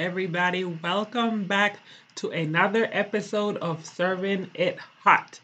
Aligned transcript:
everybody. 0.00 0.64
Welcome 0.64 1.44
back 1.44 1.78
to 2.16 2.30
another 2.30 2.88
episode 2.90 3.58
of 3.58 3.84
Serving 3.84 4.50
It 4.54 4.78
Hot. 4.78 5.38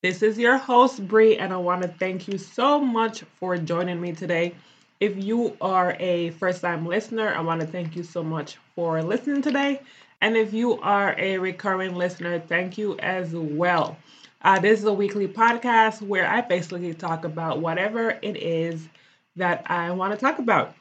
This 0.00 0.22
is 0.22 0.38
your 0.38 0.56
host, 0.58 1.06
Bree, 1.08 1.36
and 1.38 1.52
I 1.52 1.56
want 1.56 1.82
to 1.82 1.88
thank 1.88 2.28
you 2.28 2.38
so 2.38 2.80
much 2.80 3.24
for 3.40 3.58
joining 3.58 4.00
me 4.00 4.12
today. 4.12 4.54
If 5.00 5.22
you 5.22 5.56
are 5.60 5.96
a 5.98 6.30
first 6.30 6.60
time 6.62 6.86
listener, 6.86 7.34
I 7.34 7.40
want 7.40 7.60
to 7.62 7.66
thank 7.66 7.96
you 7.96 8.04
so 8.04 8.22
much 8.22 8.58
for 8.76 9.02
listening 9.02 9.42
today. 9.42 9.80
And 10.20 10.36
if 10.36 10.54
you 10.54 10.80
are 10.82 11.16
a 11.18 11.38
recurring 11.38 11.96
listener, 11.96 12.38
thank 12.38 12.78
you 12.78 12.96
as 13.00 13.32
well. 13.34 13.96
Uh, 14.42 14.60
this 14.60 14.78
is 14.78 14.84
a 14.84 14.92
weekly 14.92 15.26
podcast 15.26 16.00
where 16.00 16.28
I 16.28 16.42
basically 16.42 16.94
talk 16.94 17.24
about 17.24 17.60
whatever 17.60 18.10
it 18.22 18.36
is 18.36 18.88
that 19.34 19.64
I 19.68 19.90
want 19.90 20.12
to 20.14 20.18
talk 20.18 20.38
about. 20.38 20.74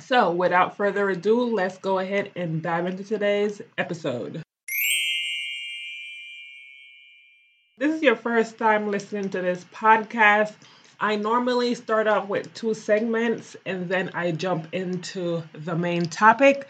So, 0.00 0.30
without 0.30 0.76
further 0.76 1.08
ado, 1.10 1.54
let's 1.54 1.78
go 1.78 1.98
ahead 1.98 2.30
and 2.36 2.62
dive 2.62 2.86
into 2.86 3.02
today's 3.02 3.60
episode. 3.76 4.42
This 7.78 7.96
is 7.96 8.02
your 8.02 8.16
first 8.16 8.56
time 8.56 8.90
listening 8.90 9.30
to 9.30 9.42
this 9.42 9.64
podcast. 9.64 10.54
I 10.98 11.16
normally 11.16 11.74
start 11.74 12.06
off 12.06 12.28
with 12.28 12.52
two 12.54 12.72
segments 12.72 13.56
and 13.66 13.88
then 13.88 14.10
I 14.14 14.30
jump 14.30 14.68
into 14.72 15.42
the 15.52 15.76
main 15.76 16.06
topic. 16.06 16.68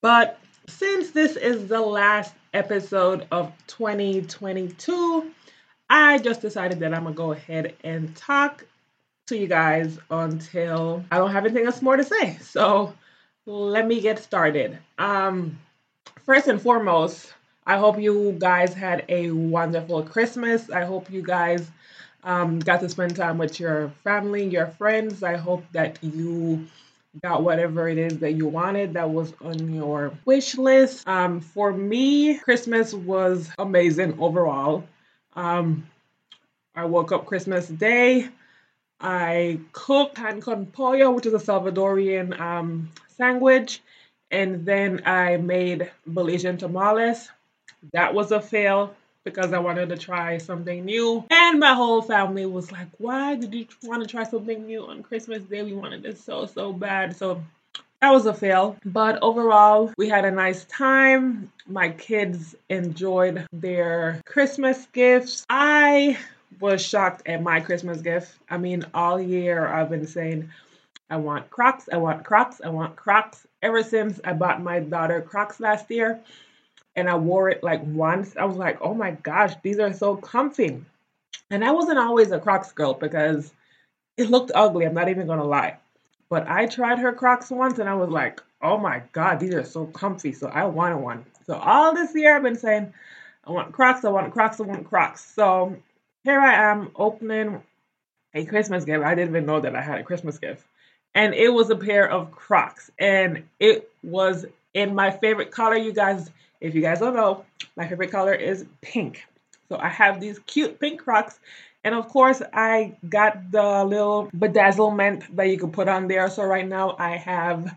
But 0.00 0.40
since 0.66 1.10
this 1.10 1.36
is 1.36 1.68
the 1.68 1.80
last 1.80 2.34
episode 2.52 3.26
of 3.30 3.52
2022, 3.68 5.30
I 5.88 6.18
just 6.18 6.40
decided 6.40 6.80
that 6.80 6.94
I'm 6.94 7.04
gonna 7.04 7.14
go 7.14 7.32
ahead 7.32 7.76
and 7.84 8.16
talk 8.16 8.64
to 9.30 9.38
you 9.38 9.46
guys 9.46 9.98
until 10.10 11.04
I 11.10 11.18
don't 11.18 11.32
have 11.32 11.46
anything 11.46 11.66
else 11.66 11.82
more 11.82 11.96
to 11.96 12.04
say. 12.04 12.36
So 12.42 12.94
let 13.46 13.86
me 13.86 14.00
get 14.00 14.18
started. 14.18 14.78
Um, 14.98 15.58
first 16.24 16.48
and 16.48 16.60
foremost, 16.60 17.32
I 17.66 17.78
hope 17.78 17.98
you 17.98 18.36
guys 18.38 18.74
had 18.74 19.04
a 19.08 19.30
wonderful 19.30 20.02
Christmas. 20.02 20.70
I 20.70 20.84
hope 20.84 21.10
you 21.10 21.22
guys 21.22 21.70
um, 22.24 22.58
got 22.58 22.80
to 22.80 22.88
spend 22.88 23.16
time 23.16 23.38
with 23.38 23.58
your 23.58 23.90
family, 24.04 24.44
your 24.46 24.66
friends. 24.66 25.22
I 25.22 25.36
hope 25.36 25.64
that 25.72 25.98
you 26.02 26.66
got 27.22 27.42
whatever 27.42 27.88
it 27.88 27.98
is 27.98 28.18
that 28.18 28.32
you 28.32 28.46
wanted 28.46 28.94
that 28.94 29.10
was 29.10 29.32
on 29.40 29.74
your 29.74 30.12
wish 30.24 30.56
list. 30.56 31.06
Um, 31.08 31.40
for 31.40 31.72
me, 31.72 32.38
Christmas 32.38 32.94
was 32.94 33.50
amazing 33.58 34.18
overall. 34.20 34.84
Um, 35.34 35.86
I 36.74 36.84
woke 36.84 37.12
up 37.12 37.26
Christmas 37.26 37.68
Day. 37.68 38.28
I 39.00 39.60
cooked 39.72 40.16
pan 40.16 40.40
con 40.40 40.66
pollo, 40.66 41.10
which 41.10 41.26
is 41.26 41.34
a 41.34 41.38
Salvadorian 41.38 42.38
um, 42.38 42.90
sandwich, 43.16 43.80
and 44.30 44.64
then 44.64 45.02
I 45.06 45.36
made 45.36 45.90
Belizean 46.08 46.58
tamales. 46.58 47.30
That 47.92 48.14
was 48.14 48.30
a 48.30 48.40
fail 48.40 48.94
because 49.24 49.52
I 49.52 49.58
wanted 49.58 49.88
to 49.90 49.96
try 49.96 50.38
something 50.38 50.84
new. 50.84 51.24
And 51.30 51.58
my 51.60 51.74
whole 51.74 52.02
family 52.02 52.46
was 52.46 52.70
like, 52.72 52.88
Why 52.98 53.36
did 53.36 53.54
you 53.54 53.66
want 53.84 54.02
to 54.02 54.08
try 54.08 54.24
something 54.24 54.66
new 54.66 54.86
on 54.86 55.02
Christmas 55.02 55.42
Day? 55.42 55.62
We 55.62 55.72
wanted 55.72 56.04
it 56.04 56.18
so, 56.18 56.46
so 56.46 56.72
bad. 56.72 57.16
So 57.16 57.42
that 58.00 58.10
was 58.10 58.26
a 58.26 58.34
fail. 58.34 58.76
But 58.84 59.18
overall, 59.22 59.92
we 59.96 60.08
had 60.08 60.24
a 60.24 60.30
nice 60.30 60.64
time. 60.64 61.52
My 61.66 61.90
kids 61.90 62.54
enjoyed 62.68 63.46
their 63.52 64.20
Christmas 64.24 64.86
gifts. 64.92 65.44
I 65.50 66.18
was 66.58 66.84
shocked 66.84 67.26
at 67.26 67.42
my 67.42 67.60
Christmas 67.60 68.00
gift. 68.00 68.36
I 68.48 68.58
mean, 68.58 68.84
all 68.92 69.20
year 69.20 69.68
I've 69.68 69.90
been 69.90 70.06
saying, 70.06 70.50
I 71.08 71.16
want 71.16 71.50
Crocs, 71.50 71.88
I 71.92 71.96
want 71.96 72.24
Crocs, 72.24 72.60
I 72.64 72.68
want 72.68 72.96
Crocs. 72.96 73.46
Ever 73.62 73.82
since 73.82 74.20
I 74.24 74.32
bought 74.32 74.62
my 74.62 74.80
daughter 74.80 75.20
Crocs 75.20 75.60
last 75.60 75.90
year 75.90 76.20
and 76.96 77.08
I 77.08 77.16
wore 77.16 77.50
it 77.50 77.62
like 77.62 77.82
once, 77.84 78.36
I 78.36 78.44
was 78.44 78.56
like, 78.56 78.78
oh 78.80 78.94
my 78.94 79.12
gosh, 79.12 79.52
these 79.62 79.78
are 79.78 79.92
so 79.92 80.16
comfy. 80.16 80.82
And 81.50 81.64
I 81.64 81.72
wasn't 81.72 81.98
always 81.98 82.30
a 82.30 82.38
Crocs 82.38 82.72
girl 82.72 82.94
because 82.94 83.52
it 84.16 84.30
looked 84.30 84.52
ugly, 84.54 84.86
I'm 84.86 84.94
not 84.94 85.08
even 85.08 85.26
gonna 85.26 85.44
lie. 85.44 85.78
But 86.28 86.48
I 86.48 86.66
tried 86.66 87.00
her 87.00 87.12
Crocs 87.12 87.50
once 87.50 87.78
and 87.78 87.88
I 87.88 87.94
was 87.94 88.10
like, 88.10 88.40
oh 88.62 88.78
my 88.78 89.02
god, 89.12 89.40
these 89.40 89.54
are 89.54 89.64
so 89.64 89.86
comfy. 89.86 90.32
So 90.32 90.48
I 90.48 90.64
wanted 90.64 90.98
one. 90.98 91.24
So 91.46 91.54
all 91.54 91.94
this 91.94 92.14
year 92.14 92.36
I've 92.36 92.42
been 92.42 92.56
saying, 92.56 92.92
I 93.44 93.50
want 93.50 93.72
Crocs, 93.72 94.04
I 94.04 94.10
want 94.10 94.32
Crocs, 94.32 94.60
I 94.60 94.64
want 94.64 94.88
Crocs. 94.88 95.24
So 95.24 95.76
here 96.24 96.40
I 96.40 96.70
am 96.70 96.90
opening 96.96 97.62
a 98.34 98.44
Christmas 98.44 98.84
gift. 98.84 99.04
I 99.04 99.14
didn't 99.14 99.30
even 99.30 99.46
know 99.46 99.60
that 99.60 99.74
I 99.74 99.82
had 99.82 99.98
a 99.98 100.04
Christmas 100.04 100.38
gift. 100.38 100.64
And 101.14 101.34
it 101.34 101.48
was 101.48 101.70
a 101.70 101.76
pair 101.76 102.08
of 102.08 102.30
Crocs. 102.30 102.90
And 102.98 103.44
it 103.58 103.90
was 104.02 104.46
in 104.74 104.94
my 104.94 105.10
favorite 105.10 105.50
color, 105.50 105.76
you 105.76 105.92
guys. 105.92 106.30
If 106.60 106.74
you 106.74 106.82
guys 106.82 107.00
don't 107.00 107.14
know, 107.14 107.44
my 107.76 107.88
favorite 107.88 108.10
color 108.10 108.34
is 108.34 108.66
pink. 108.82 109.24
So 109.68 109.78
I 109.78 109.88
have 109.88 110.20
these 110.20 110.38
cute 110.40 110.78
pink 110.78 111.02
Crocs. 111.02 111.40
And 111.82 111.94
of 111.94 112.08
course, 112.08 112.42
I 112.52 112.96
got 113.08 113.50
the 113.50 113.84
little 113.84 114.30
bedazzlement 114.36 115.34
that 115.34 115.48
you 115.48 115.56
can 115.56 115.72
put 115.72 115.88
on 115.88 116.06
there. 116.06 116.28
So 116.28 116.44
right 116.44 116.66
now 116.66 116.96
I 116.98 117.16
have 117.16 117.74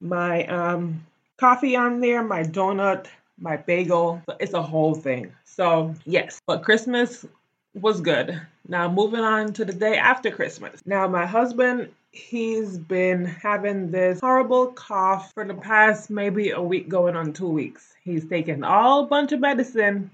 my 0.00 0.46
um, 0.46 1.04
coffee 1.36 1.76
on 1.76 2.00
there, 2.00 2.22
my 2.22 2.42
donut, 2.42 3.06
my 3.38 3.58
bagel. 3.58 4.22
It's 4.40 4.54
a 4.54 4.62
whole 4.62 4.94
thing. 4.94 5.32
So 5.44 5.94
yes, 6.06 6.40
but 6.46 6.62
Christmas 6.62 7.26
was 7.74 8.00
good. 8.00 8.40
Now, 8.66 8.90
moving 8.90 9.20
on 9.20 9.52
to 9.54 9.64
the 9.64 9.72
day 9.72 9.96
after 9.96 10.30
Christmas. 10.30 10.80
Now, 10.86 11.06
my 11.08 11.26
husband, 11.26 11.90
he's 12.12 12.78
been 12.78 13.24
having 13.24 13.90
this 13.90 14.20
horrible 14.20 14.68
cough 14.68 15.32
for 15.34 15.44
the 15.44 15.54
past 15.54 16.08
maybe 16.08 16.50
a 16.50 16.62
week 16.62 16.88
going 16.88 17.16
on 17.16 17.32
two 17.32 17.48
weeks. 17.48 17.92
He's 18.02 18.26
taken 18.26 18.64
all 18.64 19.06
bunch 19.06 19.32
of 19.32 19.40
medicine, 19.40 20.10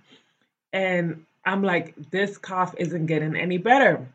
and 0.73 1.25
I'm 1.45 1.63
like, 1.63 1.95
this 2.11 2.39
cough 2.39 2.75
isn't 2.79 3.07
getting 3.07 3.37
any 3.37 3.59
better. 3.59 4.07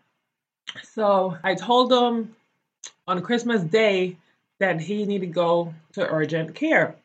So 0.84 1.38
I 1.44 1.56
told 1.56 1.94
him 1.94 2.36
on 3.08 3.22
Christmas 3.22 3.62
Day 3.62 4.18
that 4.60 4.82
he 4.82 5.06
needed 5.06 5.28
to 5.28 5.34
go 5.34 5.74
to 5.94 6.08
urgent 6.08 6.56
care. 6.56 6.96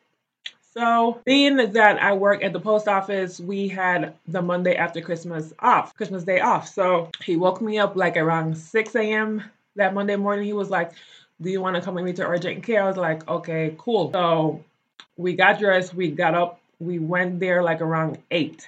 So, 0.73 1.19
being 1.25 1.57
that 1.57 2.01
I 2.01 2.13
work 2.13 2.43
at 2.43 2.53
the 2.53 2.59
post 2.59 2.87
office, 2.87 3.41
we 3.41 3.67
had 3.67 4.15
the 4.27 4.41
Monday 4.41 4.75
after 4.75 5.01
Christmas 5.01 5.51
off, 5.59 5.93
Christmas 5.95 6.23
Day 6.23 6.39
off. 6.39 6.67
So, 6.69 7.09
he 7.25 7.35
woke 7.35 7.61
me 7.61 7.77
up 7.77 7.97
like 7.97 8.15
around 8.15 8.57
6 8.57 8.95
a.m. 8.95 9.43
that 9.75 9.93
Monday 9.93 10.15
morning. 10.15 10.45
He 10.45 10.53
was 10.53 10.69
like, 10.69 10.93
Do 11.41 11.49
you 11.49 11.59
want 11.59 11.75
to 11.75 11.81
come 11.81 11.95
with 11.95 12.05
me 12.05 12.13
to 12.13 12.25
urgent 12.25 12.63
care? 12.63 12.83
I 12.83 12.87
was 12.87 12.95
like, 12.95 13.27
Okay, 13.27 13.75
cool. 13.77 14.13
So, 14.13 14.63
we 15.17 15.33
got 15.33 15.59
dressed, 15.59 15.93
we 15.93 16.09
got 16.09 16.35
up, 16.35 16.61
we 16.79 16.99
went 16.99 17.41
there 17.41 17.61
like 17.61 17.81
around 17.81 18.19
8. 18.31 18.65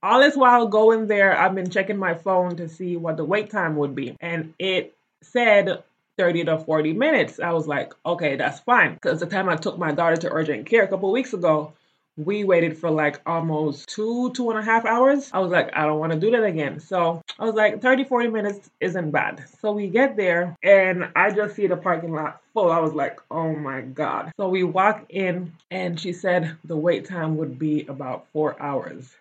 All 0.00 0.20
this 0.20 0.36
while 0.36 0.68
going 0.68 1.08
there, 1.08 1.36
I've 1.36 1.56
been 1.56 1.70
checking 1.70 1.96
my 1.96 2.14
phone 2.14 2.56
to 2.56 2.68
see 2.68 2.96
what 2.96 3.16
the 3.16 3.24
wait 3.24 3.50
time 3.50 3.74
would 3.76 3.96
be. 3.96 4.16
And 4.20 4.54
it 4.60 4.94
said 5.22 5.82
30 6.18 6.44
to 6.44 6.58
40 6.58 6.92
minutes. 6.92 7.40
I 7.40 7.52
was 7.52 7.66
like, 7.66 7.92
okay, 8.04 8.36
that's 8.36 8.60
fine. 8.60 8.94
Because 8.94 9.20
the 9.20 9.26
time 9.26 9.48
I 9.48 9.56
took 9.56 9.78
my 9.78 9.92
daughter 9.92 10.16
to 10.16 10.32
urgent 10.32 10.66
care 10.66 10.84
a 10.84 10.88
couple 10.88 11.10
weeks 11.12 11.32
ago, 11.32 11.72
we 12.16 12.44
waited 12.44 12.78
for 12.78 12.90
like 12.90 13.20
almost 13.26 13.88
two, 13.88 14.32
two 14.32 14.50
and 14.50 14.58
a 14.58 14.62
half 14.62 14.84
hours. 14.84 15.30
I 15.32 15.40
was 15.40 15.50
like, 15.50 15.70
I 15.74 15.84
don't 15.84 15.98
want 15.98 16.12
to 16.12 16.18
do 16.18 16.30
that 16.30 16.44
again. 16.44 16.78
So 16.78 17.20
I 17.38 17.44
was 17.44 17.54
like, 17.54 17.82
30, 17.82 18.04
40 18.04 18.28
minutes 18.28 18.70
isn't 18.80 19.10
bad. 19.10 19.44
So 19.60 19.72
we 19.72 19.88
get 19.88 20.16
there 20.16 20.56
and 20.62 21.08
I 21.16 21.32
just 21.32 21.56
see 21.56 21.66
the 21.66 21.76
parking 21.76 22.12
lot 22.12 22.40
full. 22.52 22.70
I 22.70 22.78
was 22.78 22.92
like, 22.92 23.18
oh 23.30 23.54
my 23.54 23.80
God. 23.80 24.32
So 24.36 24.48
we 24.48 24.62
walk 24.62 25.06
in 25.08 25.52
and 25.70 25.98
she 25.98 26.12
said 26.12 26.56
the 26.64 26.76
wait 26.76 27.06
time 27.06 27.36
would 27.36 27.58
be 27.58 27.84
about 27.86 28.26
four 28.32 28.60
hours. 28.62 29.12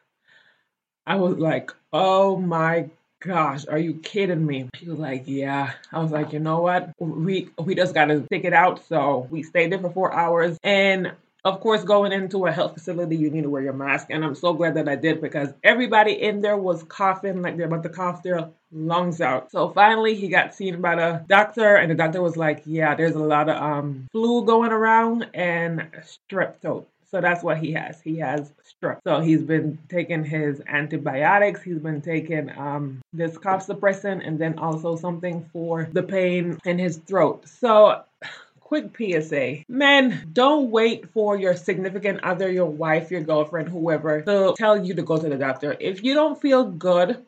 I 1.06 1.16
was 1.16 1.38
like, 1.38 1.72
oh 1.92 2.38
my 2.38 2.90
gosh, 3.26 3.66
are 3.68 3.78
you 3.78 3.96
kidding 3.96 4.46
me? 4.46 4.70
He 4.78 4.90
was 4.90 5.00
like, 5.00 5.24
yeah. 5.26 5.74
I 5.92 6.00
was 6.00 6.12
like, 6.12 6.34
you 6.34 6.40
know 6.40 6.62
what? 6.62 6.92
We 7.00 7.50
we 7.58 7.76
just 7.76 7.94
gotta 7.94 8.26
stick 8.26 8.44
it 8.46 8.54
out. 8.54 8.86
So 8.88 9.28
we 9.32 9.44
stayed 9.44 9.72
there 9.72 9.80
for 9.80 9.92
four 9.92 10.14
hours. 10.14 10.58
And 10.64 11.14
of 11.46 11.60
course, 11.60 11.84
going 11.84 12.14
into 12.14 12.46
a 12.46 12.52
health 12.52 12.76
facility, 12.76 13.18
you 13.18 13.30
need 13.30 13.42
to 13.44 13.50
wear 13.50 13.62
your 13.62 13.74
mask. 13.74 14.08
And 14.10 14.24
I'm 14.24 14.36
so 14.36 14.54
glad 14.54 14.76
that 14.76 14.88
I 14.88 14.96
did 14.96 15.20
because 15.20 15.50
everybody 15.62 16.14
in 16.14 16.42
there 16.42 16.56
was 16.56 16.84
coughing 16.84 17.42
like 17.42 17.58
they're 17.58 17.66
about 17.68 17.84
to 17.84 17.90
cough 17.90 18.24
their 18.24 18.50
lungs 18.72 19.20
out. 19.20 19.52
So 19.52 19.70
finally, 19.70 20.16
he 20.16 20.30
got 20.30 20.56
seen 20.56 20.80
by 20.80 20.96
the 20.96 21.26
doctor, 21.28 21.76
and 21.76 21.92
the 21.92 21.96
doctor 21.96 22.22
was 22.22 22.38
like, 22.38 22.64
yeah, 22.66 22.96
there's 22.96 23.16
a 23.16 23.20
lot 23.20 23.50
of 23.50 23.62
um, 23.62 24.08
flu 24.12 24.46
going 24.46 24.72
around 24.72 25.28
and 25.34 25.90
strep 26.32 26.62
throat. 26.62 26.88
So 27.14 27.22
that's 27.22 27.44
what 27.44 27.60
he 27.60 27.74
has. 27.74 28.02
He 28.02 28.18
has 28.18 28.52
strep. 28.66 28.98
So 29.06 29.20
he's 29.20 29.44
been 29.44 29.78
taking 29.88 30.24
his 30.24 30.64
antibiotics. 30.66 31.62
He's 31.62 31.78
been 31.78 32.02
taking 32.02 32.50
um, 32.58 33.02
this 33.14 33.38
cough 33.38 33.68
suppressant 33.68 34.28
and 34.28 34.40
then 34.40 34.58
also 34.58 34.96
something 34.96 35.48
for 35.54 35.88
the 35.92 36.02
pain 36.02 36.58
in 36.66 36.80
his 36.80 36.98
throat. 36.98 37.48
So 37.48 38.02
quick 38.62 38.98
PSA. 38.98 39.58
Men, 39.68 40.28
don't 40.34 40.72
wait 40.72 41.08
for 41.14 41.38
your 41.38 41.56
significant 41.56 42.24
other, 42.24 42.52
your 42.52 42.66
wife, 42.66 43.12
your 43.12 43.22
girlfriend, 43.22 43.70
whoever, 43.70 44.24
to 44.24 44.56
tell 44.58 44.84
you 44.84 44.96
to 44.96 45.04
go 45.04 45.16
to 45.16 45.30
the 45.30 45.38
doctor. 45.38 45.78
If 45.80 46.04
you 46.04 46.16
don't 46.16 46.42
feel 46.42 46.64
good, 46.64 47.24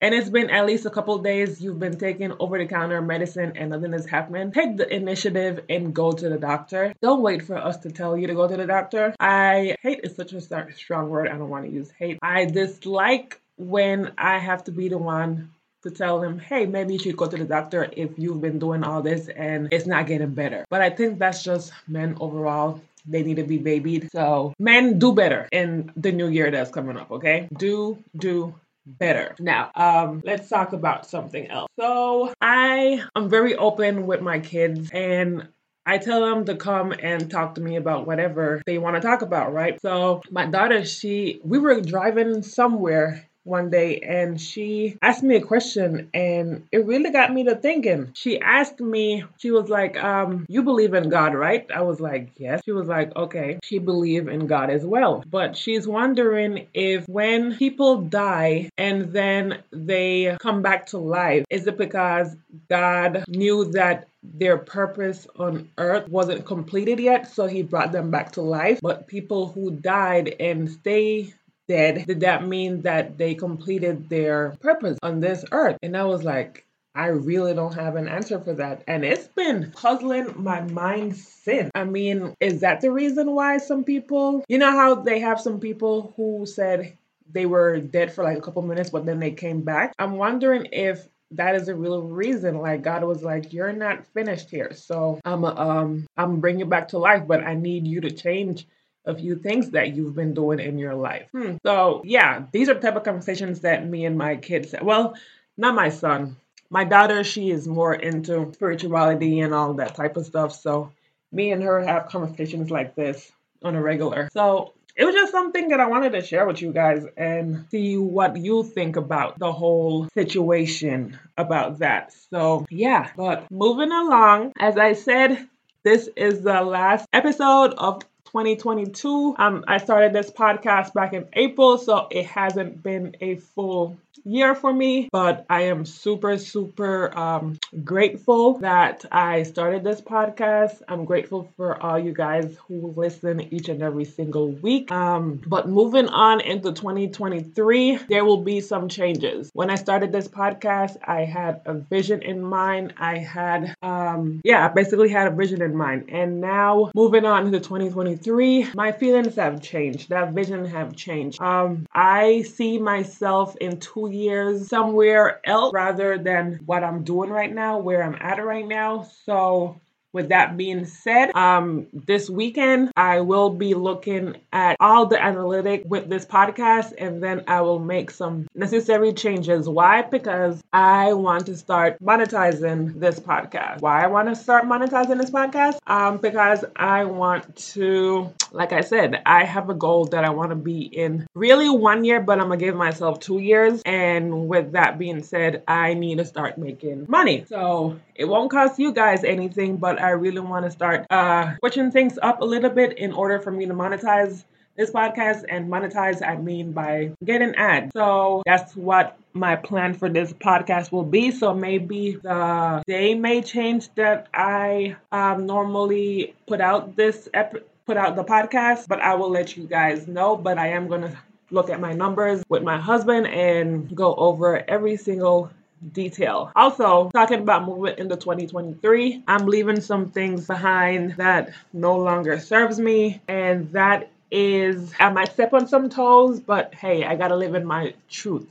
and 0.00 0.14
it's 0.14 0.28
been 0.28 0.50
at 0.50 0.66
least 0.66 0.86
a 0.86 0.90
couple 0.90 1.16
days 1.18 1.60
you've 1.60 1.78
been 1.78 1.98
taking 1.98 2.32
over 2.38 2.58
the 2.58 2.66
counter 2.66 3.00
medicine 3.00 3.52
and 3.56 3.70
nothing 3.70 3.94
is 3.94 4.06
happening, 4.06 4.52
take 4.52 4.76
the 4.76 4.92
initiative 4.92 5.64
and 5.68 5.94
go 5.94 6.12
to 6.12 6.28
the 6.28 6.38
doctor. 6.38 6.92
Don't 7.00 7.22
wait 7.22 7.42
for 7.42 7.56
us 7.56 7.78
to 7.78 7.90
tell 7.90 8.16
you 8.16 8.26
to 8.26 8.34
go 8.34 8.46
to 8.46 8.56
the 8.56 8.66
doctor. 8.66 9.14
I 9.18 9.76
hate 9.82 10.00
is 10.04 10.16
such 10.16 10.32
a 10.32 10.40
strong 10.40 11.08
word. 11.08 11.28
I 11.28 11.38
don't 11.38 11.48
want 11.48 11.66
to 11.66 11.70
use 11.70 11.90
hate. 11.98 12.18
I 12.22 12.44
dislike 12.44 13.40
when 13.56 14.12
I 14.18 14.38
have 14.38 14.64
to 14.64 14.72
be 14.72 14.88
the 14.88 14.98
one 14.98 15.50
to 15.84 15.90
tell 15.90 16.20
them, 16.20 16.38
hey, 16.38 16.66
maybe 16.66 16.94
you 16.94 16.98
should 16.98 17.16
go 17.16 17.28
to 17.28 17.36
the 17.36 17.44
doctor 17.44 17.88
if 17.92 18.18
you've 18.18 18.40
been 18.40 18.58
doing 18.58 18.82
all 18.82 19.02
this 19.02 19.28
and 19.28 19.68
it's 19.70 19.86
not 19.86 20.06
getting 20.06 20.34
better. 20.34 20.64
But 20.70 20.80
I 20.80 20.90
think 20.90 21.18
that's 21.18 21.42
just 21.42 21.72
men 21.86 22.16
overall. 22.20 22.80
They 23.06 23.22
need 23.22 23.36
to 23.36 23.44
be 23.44 23.58
babied. 23.58 24.10
So 24.10 24.54
men 24.58 24.98
do 24.98 25.12
better 25.12 25.46
in 25.52 25.92
the 25.94 26.10
new 26.10 26.28
year 26.28 26.50
that's 26.50 26.70
coming 26.70 26.96
up, 26.96 27.10
okay? 27.10 27.48
Do, 27.56 27.98
do, 28.16 28.54
better. 28.86 29.34
Now, 29.38 29.70
um, 29.74 30.22
let's 30.24 30.48
talk 30.48 30.72
about 30.72 31.06
something 31.06 31.48
else. 31.48 31.68
So 31.78 32.32
I 32.40 33.02
am 33.16 33.28
very 33.28 33.56
open 33.56 34.06
with 34.06 34.20
my 34.20 34.38
kids 34.38 34.90
and 34.92 35.48
I 35.86 35.98
tell 35.98 36.20
them 36.20 36.46
to 36.46 36.56
come 36.56 36.92
and 36.92 37.30
talk 37.30 37.56
to 37.56 37.60
me 37.60 37.76
about 37.76 38.06
whatever 38.06 38.62
they 38.66 38.78
want 38.78 38.96
to 38.96 39.02
talk 39.02 39.22
about, 39.22 39.52
right? 39.52 39.80
So 39.82 40.22
my 40.30 40.46
daughter, 40.46 40.84
she 40.84 41.40
we 41.44 41.58
were 41.58 41.80
driving 41.80 42.42
somewhere 42.42 43.28
one 43.44 43.70
day 43.70 43.98
and 44.00 44.40
she 44.40 44.98
asked 45.02 45.22
me 45.22 45.36
a 45.36 45.40
question 45.40 46.10
and 46.12 46.66
it 46.72 46.84
really 46.86 47.10
got 47.10 47.32
me 47.32 47.44
to 47.44 47.54
thinking. 47.54 48.10
She 48.14 48.40
asked 48.40 48.80
me, 48.80 49.24
she 49.38 49.50
was 49.50 49.68
like, 49.68 50.02
um, 50.02 50.46
you 50.48 50.62
believe 50.62 50.94
in 50.94 51.08
God, 51.08 51.34
right? 51.34 51.66
I 51.74 51.82
was 51.82 52.00
like, 52.00 52.30
yes. 52.36 52.62
She 52.64 52.72
was 52.72 52.88
like, 52.88 53.14
okay, 53.14 53.58
she 53.62 53.78
believe 53.78 54.28
in 54.28 54.46
God 54.46 54.70
as 54.70 54.84
well. 54.84 55.22
But 55.30 55.56
she's 55.56 55.86
wondering 55.86 56.66
if 56.74 57.06
when 57.08 57.56
people 57.56 58.02
die 58.02 58.70
and 58.78 59.12
then 59.12 59.62
they 59.70 60.36
come 60.40 60.62
back 60.62 60.86
to 60.86 60.98
life, 60.98 61.44
is 61.50 61.66
it 61.66 61.76
because 61.76 62.34
God 62.68 63.24
knew 63.28 63.70
that 63.72 64.08
their 64.22 64.56
purpose 64.56 65.26
on 65.38 65.68
earth 65.76 66.08
wasn't 66.08 66.46
completed 66.46 66.98
yet, 66.98 67.30
so 67.30 67.46
he 67.46 67.62
brought 67.62 67.92
them 67.92 68.10
back 68.10 68.32
to 68.32 68.40
life. 68.40 68.80
But 68.80 69.06
people 69.06 69.48
who 69.48 69.70
died 69.70 70.34
and 70.40 70.70
stay 70.70 71.34
dead, 71.68 72.06
did 72.06 72.20
that 72.20 72.46
mean 72.46 72.82
that 72.82 73.18
they 73.18 73.34
completed 73.34 74.08
their 74.08 74.56
purpose 74.60 74.98
on 75.02 75.20
this 75.20 75.44
earth? 75.52 75.76
And 75.82 75.96
I 75.96 76.04
was 76.04 76.22
like, 76.24 76.66
I 76.94 77.06
really 77.06 77.54
don't 77.54 77.74
have 77.74 77.96
an 77.96 78.06
answer 78.06 78.38
for 78.38 78.54
that. 78.54 78.84
And 78.86 79.04
it's 79.04 79.26
been 79.26 79.72
puzzling 79.72 80.34
my 80.36 80.60
mind 80.60 81.16
since. 81.16 81.70
I 81.74 81.84
mean, 81.84 82.34
is 82.40 82.60
that 82.60 82.80
the 82.80 82.92
reason 82.92 83.32
why 83.32 83.58
some 83.58 83.82
people, 83.82 84.44
you 84.48 84.58
know, 84.58 84.70
how 84.70 84.94
they 84.96 85.18
have 85.20 85.40
some 85.40 85.58
people 85.58 86.14
who 86.16 86.46
said 86.46 86.96
they 87.32 87.46
were 87.46 87.80
dead 87.80 88.12
for 88.12 88.22
like 88.22 88.38
a 88.38 88.40
couple 88.40 88.62
minutes, 88.62 88.90
but 88.90 89.06
then 89.06 89.18
they 89.18 89.32
came 89.32 89.62
back? 89.62 89.92
I'm 89.98 90.18
wondering 90.18 90.68
if 90.72 91.08
that 91.32 91.56
is 91.56 91.68
a 91.68 91.74
real 91.74 92.02
reason 92.02 92.58
like 92.58 92.82
god 92.82 93.02
was 93.02 93.22
like 93.24 93.52
you're 93.52 93.72
not 93.72 94.06
finished 94.08 94.50
here 94.50 94.72
so 94.72 95.18
i'm 95.24 95.44
um 95.44 96.06
i'm 96.16 96.38
bringing 96.38 96.60
you 96.60 96.66
back 96.66 96.88
to 96.88 96.98
life 96.98 97.26
but 97.26 97.42
i 97.42 97.54
need 97.54 97.86
you 97.86 98.00
to 98.00 98.10
change 98.10 98.68
a 99.06 99.14
few 99.14 99.36
things 99.36 99.70
that 99.70 99.94
you've 99.94 100.14
been 100.14 100.34
doing 100.34 100.58
in 100.58 100.78
your 100.78 100.94
life. 100.94 101.28
Hmm. 101.32 101.56
So, 101.64 102.02
yeah, 102.04 102.44
these 102.52 102.68
are 102.68 102.74
the 102.74 102.80
type 102.80 102.96
of 102.96 103.04
conversations 103.04 103.60
that 103.60 103.86
me 103.86 104.04
and 104.04 104.16
my 104.16 104.36
kids, 104.36 104.74
well, 104.80 105.14
not 105.56 105.74
my 105.74 105.90
son. 105.90 106.36
My 106.70 106.84
daughter, 106.84 107.22
she 107.22 107.50
is 107.50 107.68
more 107.68 107.94
into 107.94 108.52
spirituality 108.54 109.40
and 109.40 109.54
all 109.54 109.74
that 109.74 109.94
type 109.94 110.16
of 110.16 110.26
stuff. 110.26 110.54
So, 110.54 110.92
me 111.30 111.52
and 111.52 111.62
her 111.62 111.80
have 111.80 112.08
conversations 112.08 112.70
like 112.70 112.94
this 112.94 113.30
on 113.62 113.76
a 113.76 113.82
regular. 113.82 114.28
So, 114.32 114.72
it 114.96 115.04
was 115.04 115.14
just 115.14 115.32
something 115.32 115.68
that 115.68 115.80
I 115.80 115.86
wanted 115.86 116.12
to 116.12 116.22
share 116.22 116.46
with 116.46 116.62
you 116.62 116.72
guys 116.72 117.04
and 117.16 117.66
see 117.70 117.98
what 117.98 118.36
you 118.36 118.62
think 118.62 118.96
about 118.96 119.38
the 119.38 119.52
whole 119.52 120.08
situation 120.14 121.18
about 121.36 121.80
that. 121.80 122.12
So, 122.30 122.64
yeah, 122.70 123.10
but 123.16 123.50
moving 123.50 123.90
along, 123.90 124.52
as 124.58 124.76
I 124.76 124.92
said, 124.92 125.48
this 125.82 126.08
is 126.16 126.42
the 126.42 126.62
last 126.62 127.06
episode 127.12 127.74
of 127.74 128.02
2022. 128.34 129.36
Um, 129.38 129.64
I 129.68 129.78
started 129.78 130.12
this 130.12 130.28
podcast 130.28 130.92
back 130.92 131.12
in 131.12 131.28
April, 131.34 131.78
so 131.78 132.08
it 132.10 132.26
hasn't 132.26 132.82
been 132.82 133.14
a 133.20 133.36
full 133.36 133.96
year 134.24 134.54
for 134.54 134.72
me, 134.72 135.08
but 135.12 135.44
I 135.48 135.62
am 135.62 135.84
super, 135.84 136.38
super 136.38 137.16
um, 137.16 137.58
grateful 137.84 138.58
that 138.58 139.04
I 139.12 139.42
started 139.42 139.84
this 139.84 140.00
podcast. 140.00 140.82
I'm 140.88 141.04
grateful 141.04 141.50
for 141.56 141.80
all 141.82 141.98
you 141.98 142.12
guys 142.12 142.56
who 142.66 142.94
listen 142.96 143.52
each 143.52 143.68
and 143.68 143.82
every 143.82 144.04
single 144.04 144.48
week. 144.48 144.90
Um, 144.90 145.40
but 145.46 145.68
moving 145.68 146.08
on 146.08 146.40
into 146.40 146.72
2023, 146.72 147.98
there 148.08 148.24
will 148.24 148.42
be 148.42 148.60
some 148.60 148.88
changes. 148.88 149.50
When 149.52 149.70
I 149.70 149.74
started 149.74 150.12
this 150.12 150.28
podcast, 150.28 150.96
I 151.04 151.24
had 151.24 151.60
a 151.66 151.74
vision 151.74 152.22
in 152.22 152.42
mind. 152.42 152.94
I 152.98 153.18
had, 153.18 153.74
um, 153.82 154.40
yeah, 154.44 154.66
I 154.66 154.68
basically 154.68 155.10
had 155.10 155.28
a 155.28 155.34
vision 155.34 155.62
in 155.62 155.76
mind. 155.76 156.06
And 156.08 156.40
now 156.40 156.90
moving 156.94 157.26
on 157.26 157.46
into 157.46 157.60
2023, 157.60 158.70
my 158.74 158.92
feelings 158.92 159.36
have 159.36 159.60
changed. 159.60 160.08
That 160.08 160.32
vision 160.32 160.64
have 160.64 160.96
changed. 160.96 161.40
Um, 161.40 161.86
I 161.92 162.42
see 162.42 162.78
myself 162.78 163.56
in 163.56 163.80
two 163.80 164.13
years 164.14 164.68
somewhere 164.68 165.40
else 165.44 165.72
rather 165.74 166.18
than 166.18 166.60
what 166.66 166.84
I'm 166.84 167.04
doing 167.04 167.30
right 167.30 167.52
now, 167.52 167.78
where 167.78 168.02
I'm 168.02 168.16
at 168.20 168.44
right 168.44 168.66
now. 168.66 169.08
So 169.24 169.80
with 170.14 170.28
that 170.28 170.56
being 170.56 170.86
said, 170.86 171.34
um, 171.34 171.88
this 171.92 172.30
weekend 172.30 172.92
I 172.96 173.20
will 173.20 173.50
be 173.50 173.74
looking 173.74 174.36
at 174.52 174.76
all 174.80 175.06
the 175.06 175.22
analytic 175.22 175.82
with 175.84 176.08
this 176.08 176.24
podcast 176.24 176.94
and 176.96 177.22
then 177.22 177.42
I 177.48 177.60
will 177.60 177.80
make 177.80 178.10
some 178.10 178.48
necessary 178.54 179.12
changes. 179.12 179.68
Why? 179.68 180.02
Because 180.02 180.62
I 180.72 181.12
want 181.12 181.46
to 181.46 181.56
start 181.56 181.98
monetizing 182.00 183.00
this 183.00 183.18
podcast. 183.18 183.80
Why 183.80 184.04
I 184.04 184.06
want 184.06 184.28
to 184.28 184.36
start 184.36 184.64
monetizing 184.64 185.20
this 185.20 185.30
podcast? 185.30 185.78
Um, 185.86 186.18
because 186.18 186.64
I 186.76 187.04
want 187.04 187.56
to, 187.74 188.32
like 188.52 188.72
I 188.72 188.82
said, 188.82 189.20
I 189.26 189.44
have 189.44 189.68
a 189.68 189.74
goal 189.74 190.06
that 190.06 190.24
I 190.24 190.30
want 190.30 190.50
to 190.50 190.56
be 190.56 190.82
in 190.82 191.26
really 191.34 191.68
one 191.68 192.04
year, 192.04 192.20
but 192.20 192.38
I'm 192.38 192.48
gonna 192.48 192.56
give 192.56 192.76
myself 192.76 193.18
two 193.18 193.40
years. 193.40 193.82
And 193.84 194.48
with 194.48 194.72
that 194.72 194.98
being 194.98 195.22
said, 195.24 195.64
I 195.66 195.94
need 195.94 196.18
to 196.18 196.24
start 196.24 196.56
making 196.56 197.06
money. 197.08 197.44
So 197.48 197.98
it 198.14 198.26
won't 198.26 198.50
cost 198.50 198.78
you 198.78 198.92
guys 198.92 199.24
anything, 199.24 199.78
but 199.78 199.98
I 200.04 200.10
really 200.10 200.40
want 200.40 200.64
to 200.64 200.70
start 200.70 201.06
uh, 201.10 201.54
switching 201.60 201.90
things 201.90 202.18
up 202.22 202.40
a 202.40 202.44
little 202.44 202.70
bit 202.70 202.98
in 202.98 203.12
order 203.12 203.38
for 203.40 203.50
me 203.50 203.66
to 203.66 203.74
monetize 203.74 204.44
this 204.76 204.90
podcast 204.90 205.44
and 205.48 205.70
monetize 205.70 206.26
I 206.26 206.36
mean 206.36 206.72
by 206.72 207.12
getting 207.24 207.54
ads. 207.54 207.92
So 207.94 208.42
that's 208.44 208.74
what 208.76 209.16
my 209.32 209.56
plan 209.56 209.94
for 209.94 210.08
this 210.08 210.32
podcast 210.32 210.92
will 210.92 211.04
be. 211.04 211.30
So 211.30 211.54
maybe 211.54 212.18
the 212.22 212.82
day 212.86 213.14
may 213.14 213.42
change 213.42 213.88
that 213.94 214.28
I 214.34 214.96
um, 215.12 215.46
normally 215.46 216.34
put 216.46 216.60
out 216.60 216.96
this 216.96 217.28
ep- 217.34 217.66
put 217.86 217.96
out 217.96 218.16
the 218.16 218.24
podcast, 218.24 218.88
but 218.88 219.00
I 219.00 219.14
will 219.14 219.30
let 219.30 219.56
you 219.56 219.64
guys 219.66 220.06
know. 220.08 220.36
But 220.36 220.58
I 220.58 220.68
am 220.68 220.88
gonna 220.88 221.16
look 221.50 221.70
at 221.70 221.80
my 221.80 221.92
numbers 221.92 222.42
with 222.48 222.62
my 222.62 222.78
husband 222.78 223.26
and 223.26 223.94
go 223.94 224.14
over 224.14 224.68
every 224.68 224.96
single 224.96 225.50
detail. 225.92 226.50
Also, 226.56 227.10
talking 227.10 227.40
about 227.40 227.66
movement 227.66 227.98
into 227.98 228.16
2023, 228.16 229.24
I'm 229.26 229.46
leaving 229.46 229.80
some 229.80 230.10
things 230.10 230.46
behind 230.46 231.16
that 231.16 231.52
no 231.72 231.96
longer 231.96 232.38
serves 232.38 232.78
me, 232.78 233.20
and 233.28 233.70
that 233.72 234.10
is 234.30 234.92
I 234.98 235.10
might 235.10 235.32
step 235.32 235.52
on 235.52 235.68
some 235.68 235.88
toes, 235.88 236.40
but 236.40 236.74
hey, 236.74 237.04
I 237.04 237.16
gotta 237.16 237.36
live 237.36 237.54
in 237.54 237.64
my 237.66 237.94
truth. 238.08 238.46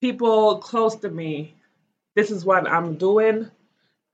People 0.00 0.58
close 0.58 0.96
to 0.96 1.10
me, 1.10 1.54
this 2.16 2.30
is 2.30 2.44
what 2.44 2.68
I'm 2.68 2.96
doing. 2.96 3.50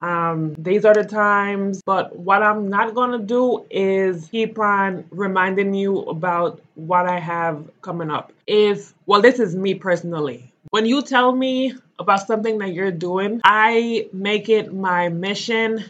Um, 0.03 0.55
these 0.59 0.85
are 0.85 0.93
the 0.93 1.05
times, 1.05 1.81
but 1.87 2.15
what 2.15 2.43
I'm 2.43 2.69
not 2.69 2.95
gonna 2.95 3.19
do 3.19 3.65
is 3.71 4.29
keep 4.31 4.59
on 4.59 5.05
reminding 5.11 5.73
you 5.73 6.01
about 6.01 6.61
what 6.75 7.07
I 7.07 7.19
have 7.19 7.71
coming 7.81 8.11
up. 8.11 8.33
If 8.47 8.93
well, 9.07 9.23
this 9.23 9.39
is 9.39 9.57
me 9.57 9.75
personally. 9.75 10.53
When 10.75 10.87
you 10.87 11.03
tell 11.03 11.33
me 11.33 11.73
about 12.01 12.27
something 12.27 12.59
that 12.59 12.75
you're 12.75 12.91
doing, 12.91 13.41
I 13.45 14.09
make 14.13 14.49
it 14.49 14.75
my 14.75 15.09
mission 15.09 15.85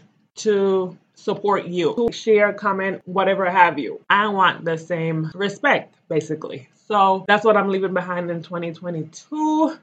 to 0.45 0.99
support 1.15 1.65
you, 1.65 1.95
to 1.97 2.13
share, 2.13 2.53
comment, 2.53 3.01
whatever 3.07 3.51
have 3.51 3.79
you. 3.79 4.03
I 4.11 4.29
want 4.29 4.67
the 4.67 4.77
same 4.77 5.33
respect, 5.35 5.95
basically. 6.11 6.69
So 6.87 7.25
that's 7.27 7.47
what 7.47 7.57
I'm 7.57 7.71
leaving 7.71 7.95
behind 7.95 8.31
in 8.31 8.43
2022. 8.43 9.75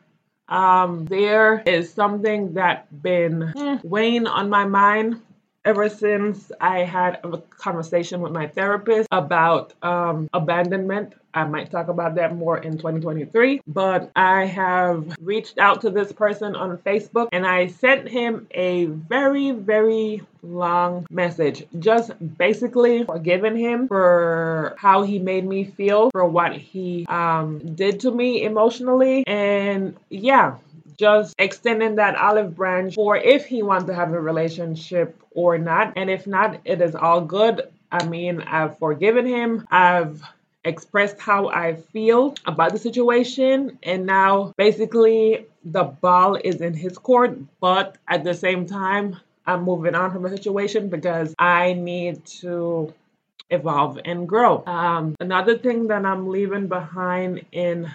Um, 0.48 1.06
there 1.06 1.64
is 1.66 1.92
something 1.92 2.54
that 2.54 2.86
been 3.02 3.80
weighing 3.82 4.28
on 4.28 4.52
my 4.52 4.66
mind 4.66 5.20
ever 5.66 5.90
since 5.90 6.52
I 6.60 6.80
had 6.80 7.20
a 7.24 7.38
conversation 7.38 8.22
with 8.22 8.32
my 8.32 8.48
therapist 8.48 9.08
about 9.12 9.74
um, 9.84 10.30
abandonment. 10.34 11.14
I 11.34 11.46
might 11.46 11.72
talk 11.72 11.88
about 11.88 12.16
that 12.16 12.36
more 12.36 12.58
in 12.58 12.74
2023, 12.74 13.62
but 13.66 14.12
I 14.16 14.46
have 14.46 15.16
reached 15.22 15.60
out 15.60 15.82
to 15.82 15.90
this 15.90 16.12
person 16.12 16.56
on 16.56 16.78
Facebook 16.80 17.30
and 17.32 17.46
I 17.46 17.68
sent 17.68 18.10
him 18.10 18.48
a 18.52 18.86
very, 18.86 19.52
very 19.52 20.24
long 20.44 21.06
message, 21.10 21.66
just 21.80 22.12
basically 22.38 23.06
forgiving 23.06 23.56
him 23.56 23.88
for 23.88 24.76
how 24.78 25.04
he 25.04 25.20
made 25.20 25.46
me 25.46 25.64
feel, 25.64 26.10
for 26.12 26.26
what 26.26 26.54
he 26.54 27.06
um, 27.08 27.60
did 27.76 28.02
to 28.02 28.12
me 28.12 28.44
emotionally. 28.44 29.24
And 29.26 29.96
yeah, 30.10 30.58
just 31.02 31.34
extending 31.40 31.96
that 31.96 32.16
olive 32.16 32.56
branch 32.56 32.94
for 32.94 33.18
if 33.18 33.46
he 33.48 33.64
wants 33.64 33.86
to 33.88 33.94
have 33.94 34.14
a 34.14 34.22
relationship 34.22 35.20
or 35.32 35.58
not. 35.58 35.94
And 35.96 36.10
if 36.10 36.28
not, 36.28 36.62
it 36.64 36.80
is 36.80 36.94
all 36.96 37.22
good. 37.22 37.64
I 37.92 38.06
mean, 38.06 38.42
I've 38.42 38.78
forgiven 38.78 39.26
him. 39.26 39.68
I've 39.72 40.22
expressed 40.64 41.20
how 41.20 41.50
I 41.50 41.74
feel 41.74 42.36
about 42.46 42.72
the 42.72 42.78
situation. 42.78 43.80
And 43.82 44.06
now 44.06 44.54
basically 44.58 45.48
the 45.66 45.86
ball 45.86 46.36
is 46.36 46.62
in 46.62 46.76
his 46.76 46.98
court. 46.98 47.38
But 47.60 47.98
at 48.08 48.24
the 48.24 48.36
same 48.36 48.68
time, 48.68 49.18
I'm 49.48 49.64
moving 49.64 49.96
on 49.96 50.14
from 50.14 50.22
the 50.22 50.30
situation 50.30 50.90
because 50.90 51.34
I 51.40 51.74
need 51.74 52.24
to 52.42 52.94
evolve 53.50 54.00
and 54.06 54.30
grow. 54.30 54.64
Um, 54.68 55.16
another 55.20 55.58
thing 55.58 55.88
that 55.88 56.06
I'm 56.06 56.30
leaving 56.30 56.68
behind 56.68 57.44
in 57.52 57.92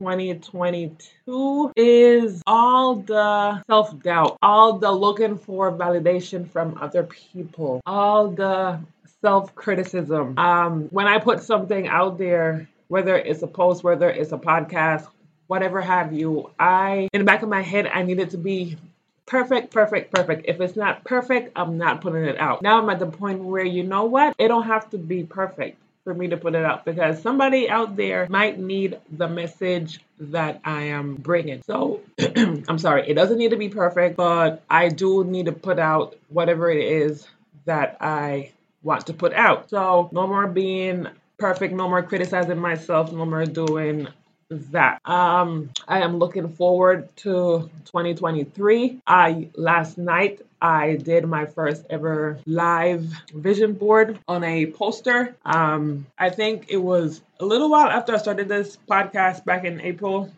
2022 0.00 1.72
is 1.76 2.42
all 2.46 2.96
the 2.96 3.62
self 3.66 4.02
doubt, 4.02 4.38
all 4.40 4.78
the 4.78 4.90
looking 4.90 5.36
for 5.36 5.70
validation 5.70 6.48
from 6.48 6.78
other 6.80 7.02
people, 7.02 7.82
all 7.84 8.28
the 8.28 8.80
self 9.20 9.54
criticism. 9.54 10.38
Um, 10.38 10.84
when 10.84 11.06
I 11.06 11.18
put 11.18 11.42
something 11.42 11.86
out 11.86 12.16
there, 12.16 12.66
whether 12.88 13.14
it's 13.14 13.42
a 13.42 13.46
post, 13.46 13.84
whether 13.84 14.08
it's 14.08 14.32
a 14.32 14.38
podcast, 14.38 15.06
whatever 15.48 15.82
have 15.82 16.14
you, 16.14 16.50
I, 16.58 17.10
in 17.12 17.20
the 17.20 17.26
back 17.26 17.42
of 17.42 17.50
my 17.50 17.60
head, 17.60 17.86
I 17.86 18.02
need 18.02 18.20
it 18.20 18.30
to 18.30 18.38
be 18.38 18.78
perfect, 19.26 19.70
perfect, 19.70 20.14
perfect. 20.14 20.46
If 20.48 20.62
it's 20.62 20.76
not 20.76 21.04
perfect, 21.04 21.52
I'm 21.56 21.76
not 21.76 22.00
putting 22.00 22.24
it 22.24 22.40
out. 22.40 22.62
Now 22.62 22.80
I'm 22.80 22.88
at 22.88 23.00
the 23.00 23.06
point 23.06 23.40
where 23.40 23.66
you 23.66 23.82
know 23.82 24.06
what? 24.06 24.34
It 24.38 24.48
don't 24.48 24.66
have 24.66 24.88
to 24.90 24.98
be 24.98 25.24
perfect 25.24 25.76
for 26.10 26.18
me 26.18 26.26
to 26.26 26.36
put 26.36 26.56
it 26.56 26.64
out 26.64 26.84
because 26.84 27.22
somebody 27.22 27.70
out 27.70 27.94
there 27.94 28.26
might 28.28 28.58
need 28.58 28.98
the 29.16 29.28
message 29.28 30.00
that 30.18 30.60
I 30.64 30.82
am 30.82 31.14
bringing. 31.14 31.62
So 31.62 32.00
I'm 32.36 32.80
sorry, 32.80 33.08
it 33.08 33.14
doesn't 33.14 33.38
need 33.38 33.50
to 33.50 33.56
be 33.56 33.68
perfect, 33.68 34.16
but 34.16 34.60
I 34.68 34.88
do 34.88 35.22
need 35.22 35.46
to 35.46 35.52
put 35.52 35.78
out 35.78 36.16
whatever 36.28 36.68
it 36.68 36.84
is 36.84 37.28
that 37.64 37.96
I 38.00 38.50
want 38.82 39.06
to 39.06 39.14
put 39.14 39.32
out. 39.34 39.70
So 39.70 40.08
no 40.10 40.26
more 40.26 40.48
being 40.48 41.06
perfect, 41.38 41.74
no 41.74 41.88
more 41.88 42.02
criticizing 42.02 42.58
myself, 42.58 43.12
no 43.12 43.24
more 43.24 43.46
doing 43.46 44.08
that. 44.50 45.00
Um, 45.08 45.70
I 45.86 46.00
am 46.00 46.18
looking 46.18 46.48
forward 46.48 47.14
to 47.18 47.70
2023. 47.84 49.00
I 49.06 49.48
last 49.54 49.96
night 49.96 50.40
I 50.60 50.96
did 50.96 51.26
my 51.26 51.46
first 51.46 51.86
ever 51.88 52.38
live 52.46 53.06
vision 53.32 53.74
board 53.74 54.18
on 54.26 54.42
a 54.44 54.66
poster. 54.66 55.36
Um, 55.44 56.06
I 56.18 56.30
think 56.30 56.66
it 56.68 56.78
was 56.78 57.22
a 57.38 57.44
little 57.44 57.70
while 57.70 57.88
after 57.88 58.12
I 58.12 58.18
started 58.18 58.48
this 58.48 58.76
podcast 58.88 59.44
back 59.44 59.64
in 59.64 59.80
April. 59.80 60.30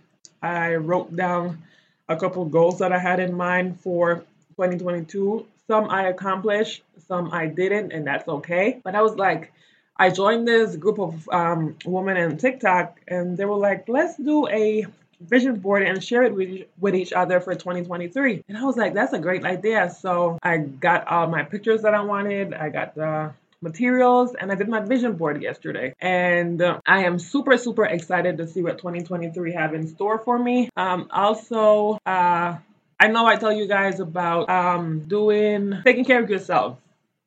I 0.42 0.74
wrote 0.74 1.14
down 1.16 1.62
a 2.08 2.16
couple 2.16 2.44
goals 2.44 2.80
that 2.80 2.92
I 2.92 2.98
had 2.98 3.18
in 3.18 3.34
mind 3.34 3.80
for 3.80 4.16
2022. 4.56 5.46
Some 5.66 5.88
I 5.88 6.08
accomplished, 6.08 6.82
some 7.08 7.32
I 7.32 7.46
didn't, 7.46 7.92
and 7.92 8.06
that's 8.06 8.28
okay. 8.28 8.80
But 8.84 8.94
I 8.94 9.00
was 9.00 9.14
like, 9.14 9.52
I 9.96 10.10
joined 10.10 10.48
this 10.48 10.76
group 10.76 10.98
of 10.98 11.28
um, 11.30 11.76
women 11.84 12.16
in 12.16 12.38
TikTok, 12.38 13.00
and 13.06 13.36
they 13.36 13.44
were 13.44 13.56
like, 13.56 13.88
let's 13.88 14.16
do 14.16 14.48
a 14.48 14.86
vision 15.20 15.58
board 15.58 15.82
and 15.82 16.02
share 16.02 16.22
it 16.24 16.34
with, 16.34 16.66
with 16.80 16.94
each 16.94 17.12
other 17.12 17.40
for 17.40 17.54
2023. 17.54 18.44
And 18.48 18.58
I 18.58 18.64
was 18.64 18.76
like, 18.76 18.94
that's 18.94 19.12
a 19.12 19.18
great 19.18 19.44
idea. 19.44 19.90
So 19.90 20.38
I 20.42 20.58
got 20.58 21.06
all 21.06 21.28
my 21.28 21.44
pictures 21.44 21.82
that 21.82 21.94
I 21.94 22.02
wanted, 22.02 22.54
I 22.54 22.70
got 22.70 22.94
the 22.94 23.32
materials 23.60 24.34
and 24.34 24.50
I 24.50 24.56
did 24.56 24.68
my 24.68 24.80
vision 24.80 25.12
board 25.16 25.40
yesterday. 25.40 25.94
And 26.00 26.60
uh, 26.60 26.80
I 26.84 27.04
am 27.04 27.18
super, 27.18 27.56
super 27.56 27.84
excited 27.84 28.38
to 28.38 28.48
see 28.48 28.62
what 28.62 28.78
2023 28.78 29.52
have 29.52 29.74
in 29.74 29.86
store 29.86 30.18
for 30.18 30.38
me. 30.38 30.68
Um, 30.76 31.08
also, 31.10 31.98
uh, 32.04 32.56
I 32.98 33.08
know 33.08 33.26
I 33.26 33.36
tell 33.36 33.52
you 33.52 33.66
guys 33.66 34.00
about 34.00 34.48
um, 34.48 35.00
doing 35.00 35.80
taking 35.84 36.04
care 36.04 36.22
of 36.22 36.30
yourself 36.30 36.78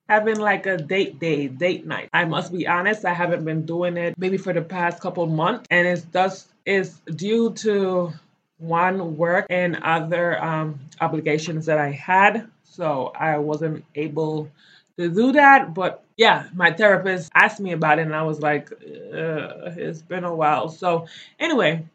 having 0.08 0.38
like 0.38 0.66
a 0.66 0.78
date 0.78 1.20
day, 1.20 1.48
date 1.48 1.86
night. 1.86 2.10
I 2.14 2.26
must 2.26 2.52
be 2.54 2.68
honest, 2.68 3.06
I 3.06 3.14
haven't 3.14 3.44
been 3.44 3.66
doing 3.66 3.98
it 3.98 4.18
maybe 4.18 4.38
for 4.38 4.54
the 4.54 4.62
past 4.62 5.02
couple 5.02 5.26
months, 5.28 5.66
and 5.70 5.88
it's 5.88 6.04
just 6.14 6.48
is 6.66 7.00
due 7.16 7.54
to 7.54 8.12
one 8.58 9.18
work 9.18 9.46
and 9.50 9.78
other 9.84 10.42
um, 10.44 10.80
obligations 11.02 11.66
that 11.66 11.78
I 11.78 11.92
had. 11.92 12.50
So 12.64 13.12
I 13.16 13.38
wasn't 13.38 13.86
able 13.96 14.50
to 14.98 15.10
do 15.10 15.32
that. 15.34 15.74
But 15.74 16.04
yeah, 16.18 16.48
my 16.54 16.72
therapist 16.72 17.32
asked 17.34 17.60
me 17.60 17.72
about 17.74 18.00
it, 18.00 18.04
and 18.04 18.16
I 18.16 18.24
was 18.24 18.42
like, 18.42 18.70
it's 18.82 20.02
been 20.02 20.24
a 20.24 20.34
while. 20.34 20.70
So 20.70 21.08
anyway, 21.40 21.86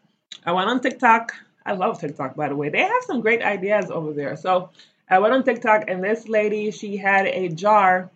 I 0.44 0.52
went 0.52 0.68
on 0.68 0.80
TikTok. 0.80 1.32
I 1.64 1.72
love 1.72 2.00
TikTok, 2.00 2.36
by 2.36 2.48
the 2.48 2.56
way. 2.56 2.70
They 2.70 2.80
have 2.80 3.02
some 3.06 3.20
great 3.20 3.42
ideas 3.42 3.90
over 3.90 4.12
there. 4.12 4.36
So 4.36 4.70
I 5.10 5.18
went 5.18 5.34
on 5.34 5.42
TikTok 5.42 5.84
and 5.88 6.04
this 6.04 6.28
lady, 6.28 6.70
she 6.70 6.96
had 6.96 7.26
a 7.26 7.48
jar 7.48 8.10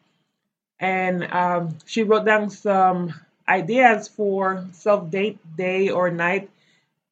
and 0.78 1.24
um, 1.32 1.76
she 1.86 2.04
wrote 2.04 2.24
down 2.24 2.50
some 2.50 3.12
ideas 3.48 4.06
for 4.06 4.64
self 4.72 5.10
date 5.10 5.38
day 5.56 5.88
or 5.88 6.10
night. 6.10 6.50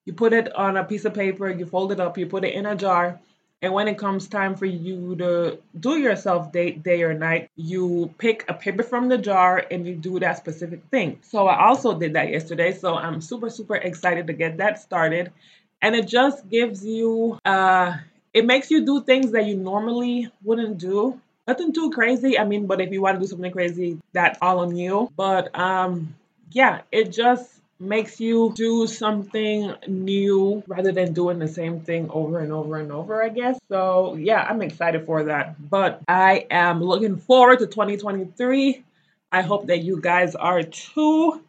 You 0.05 0.13
put 0.13 0.33
it 0.33 0.55
on 0.55 0.77
a 0.77 0.85
piece 0.85 1.05
of 1.05 1.15
paper, 1.15 1.51
you 1.51 1.67
fold 1.67 1.91
it 1.91 1.99
up, 1.99 2.17
you 2.17 2.27
put 2.27 2.45
it 2.45 2.55
in 2.55 2.65
a 2.65 2.77
jar. 2.77 3.19
And 3.61 3.73
when 3.73 3.87
it 3.87 3.97
comes 3.97 4.27
time 4.27 4.57
for 4.57 4.67
you 4.67 5.15
to 5.17 5.59
do 5.79 5.97
your 5.99 6.17
self 6.17 6.53
date 6.53 6.83
day 6.85 7.03
or 7.03 7.15
night, 7.15 7.51
you 7.57 8.13
pick 8.19 8.45
a 8.49 8.55
paper 8.55 8.85
from 8.85 9.09
the 9.09 9.19
jar 9.19 9.65
and 9.71 9.87
you 9.87 9.97
do 9.97 10.21
that 10.21 10.37
specific 10.37 10.85
thing. 10.91 11.19
So 11.23 11.49
I 11.49 11.67
also 11.67 11.99
did 11.99 12.15
that 12.15 12.29
yesterday. 12.31 12.73
So 12.73 12.95
I'm 12.95 13.21
super, 13.21 13.51
super 13.51 13.77
excited 13.77 14.29
to 14.29 14.33
get 14.33 14.59
that 14.59 14.81
started. 14.81 15.33
And 15.81 15.97
it 15.97 16.07
just 16.07 16.49
gives 16.49 16.85
you 16.85 17.39
uh, 17.45 17.97
it 18.35 18.45
makes 18.47 18.71
you 18.71 18.85
do 18.85 19.03
things 19.03 19.33
that 19.33 19.47
you 19.47 19.57
normally 19.57 20.31
wouldn't 20.43 20.79
do. 20.79 21.21
Nothing 21.47 21.73
too 21.73 21.91
crazy. 21.91 22.39
I 22.39 22.45
mean, 22.45 22.67
but 22.67 22.81
if 22.81 22.93
you 22.93 23.03
want 23.03 23.17
to 23.17 23.21
do 23.21 23.27
something 23.27 23.53
crazy, 23.53 23.99
that's 24.13 24.39
all 24.41 24.61
on 24.61 24.77
you. 24.77 25.11
But 25.17 25.57
um, 25.59 26.15
yeah, 26.51 26.83
it 26.93 27.13
just 27.13 27.49
makes 27.83 28.21
you 28.21 28.53
do 28.55 28.87
something 28.87 29.75
new 29.89 30.63
rather 30.69 30.93
than 30.93 31.13
doing 31.13 31.39
the 31.41 31.49
same 31.49 31.81
thing 31.81 32.09
over 32.11 32.39
and 32.39 32.53
over 32.53 32.79
and 32.79 32.93
over, 32.93 33.23
I 33.23 33.29
guess. 33.29 33.59
So, 33.69 34.15
yeah, 34.15 34.47
I'm 34.49 34.63
excited 34.63 35.05
for 35.05 35.25
that. 35.25 35.69
But 35.69 36.01
I 36.07 36.47
am 36.51 36.83
looking 36.83 37.17
forward 37.17 37.59
to 37.59 37.67
2023. 37.67 38.85
I 39.33 39.43
hope 39.43 39.67
that 39.67 39.79
you 39.79 40.01
guys 40.01 40.37
are 40.37 40.63
too. 40.63 41.43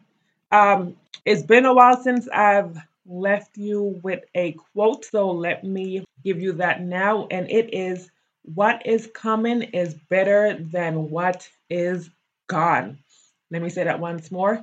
Um, 0.50 0.96
it's 1.24 1.42
been 1.42 1.66
a 1.66 1.74
while 1.74 2.02
since 2.02 2.28
I've 2.28 2.76
left 3.06 3.56
you 3.56 4.00
with 4.02 4.24
a 4.34 4.52
quote. 4.52 5.04
So 5.04 5.30
let 5.30 5.64
me 5.64 6.04
give 6.24 6.40
you 6.40 6.52
that 6.54 6.82
now. 6.82 7.26
And 7.30 7.50
it 7.50 7.74
is 7.74 8.10
what 8.42 8.86
is 8.86 9.08
coming 9.14 9.62
is 9.62 9.94
better 9.94 10.54
than 10.60 11.10
what 11.10 11.48
is 11.70 12.10
gone. 12.46 12.98
Let 13.50 13.62
me 13.62 13.70
say 13.70 13.84
that 13.84 14.00
once 14.00 14.30
more. 14.30 14.62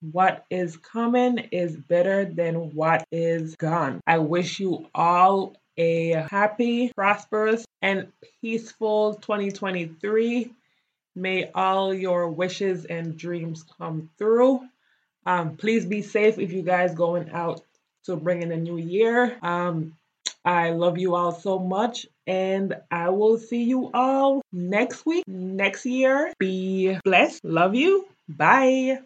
What 0.00 0.46
is 0.50 0.76
coming 0.78 1.38
is 1.52 1.76
better 1.76 2.24
than 2.24 2.74
what 2.74 3.04
is 3.12 3.54
gone. 3.56 4.00
I 4.06 4.18
wish 4.18 4.58
you 4.58 4.88
all 4.94 5.56
a 5.76 6.12
happy, 6.30 6.90
prosperous, 6.94 7.64
and 7.82 8.08
peaceful 8.40 9.14
2023. 9.14 10.52
May 11.14 11.50
all 11.54 11.92
your 11.92 12.30
wishes 12.30 12.84
and 12.84 13.16
dreams 13.16 13.64
come 13.78 14.10
through. 14.16 14.60
Um, 15.26 15.56
please 15.56 15.84
be 15.84 16.02
safe 16.02 16.38
if 16.38 16.52
you 16.52 16.62
guys 16.62 16.94
going 16.94 17.30
out 17.30 17.62
to 18.04 18.16
bring 18.16 18.42
in 18.42 18.52
a 18.52 18.56
new 18.56 18.76
year. 18.78 19.36
Um, 19.42 19.94
I 20.44 20.70
love 20.70 20.98
you 20.98 21.14
all 21.14 21.32
so 21.32 21.58
much, 21.58 22.06
and 22.26 22.76
I 22.90 23.10
will 23.10 23.38
see 23.38 23.64
you 23.64 23.90
all 23.92 24.42
next 24.52 25.04
week, 25.04 25.24
next 25.26 25.84
year. 25.86 26.32
Be 26.38 26.98
blessed. 27.04 27.44
Love 27.44 27.74
you. 27.74 28.06
Bye. 28.28 29.00